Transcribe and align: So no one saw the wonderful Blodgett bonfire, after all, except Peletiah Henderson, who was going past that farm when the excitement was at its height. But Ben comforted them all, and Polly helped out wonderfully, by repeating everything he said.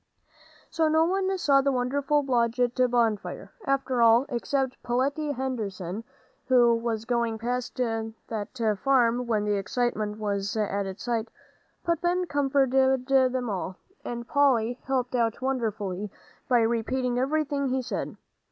So 0.71 0.87
no 0.87 1.05
one 1.05 1.37
saw 1.37 1.61
the 1.61 1.71
wonderful 1.71 2.23
Blodgett 2.23 2.73
bonfire, 2.89 3.51
after 3.67 4.01
all, 4.01 4.25
except 4.29 4.81
Peletiah 4.81 5.35
Henderson, 5.35 6.03
who 6.47 6.73
was 6.73 7.05
going 7.05 7.37
past 7.37 7.75
that 7.77 8.77
farm 8.83 9.27
when 9.27 9.45
the 9.45 9.53
excitement 9.57 10.17
was 10.17 10.57
at 10.57 10.87
its 10.87 11.05
height. 11.05 11.29
But 11.85 12.01
Ben 12.01 12.25
comforted 12.25 13.05
them 13.05 13.47
all, 13.47 13.77
and 14.03 14.27
Polly 14.27 14.79
helped 14.85 15.13
out 15.13 15.39
wonderfully, 15.39 16.09
by 16.49 16.61
repeating 16.61 17.19
everything 17.19 17.67
he 17.67 17.83
said. 17.83 18.17